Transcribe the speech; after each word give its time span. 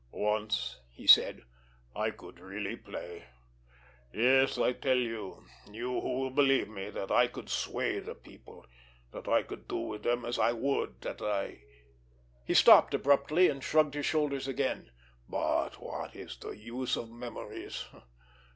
"Once," 0.13 0.79
he 0.89 1.05
said, 1.05 1.43
"I 1.95 2.09
could 2.09 2.39
really 2.39 2.75
play. 2.75 3.25
Yes, 4.11 4.57
I 4.57 4.73
tell 4.73 4.97
you, 4.97 5.45
you 5.69 5.91
who 6.01 6.13
will 6.19 6.31
believe 6.31 6.67
me, 6.67 6.89
that 6.89 7.11
I 7.11 7.27
could 7.27 7.51
sway 7.51 7.99
the 7.99 8.15
people, 8.15 8.65
that 9.11 9.27
I 9.27 9.43
could 9.43 9.67
do 9.67 9.77
with 9.77 10.01
them 10.01 10.25
as 10.25 10.39
I 10.39 10.53
would, 10.53 11.01
that 11.01 11.21
I——" 11.21 11.61
He 12.43 12.55
stopped 12.55 12.95
abruptly, 12.95 13.47
and 13.47 13.63
shrugged 13.63 13.93
his 13.93 14.07
shoulders 14.07 14.47
again. 14.47 14.89
"But 15.29 15.79
what 15.79 16.15
is 16.15 16.35
the 16.35 16.49
use 16.57 16.95
of 16.97 17.11
memories? 17.11 17.85